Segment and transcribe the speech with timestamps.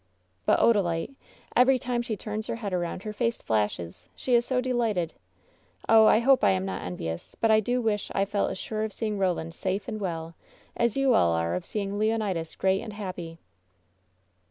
[0.47, 1.13] But Odalite—
[1.55, 4.09] every time she turns her head around her face flashes!
[4.15, 5.13] She is so delighted!
[5.87, 8.57] Oh I I hope I am not envious, but I do wish I felt as
[8.57, 10.33] sure o£ seeing Roland safe and well
[10.75, 13.37] as you all are of seeing Leonidas great and happy!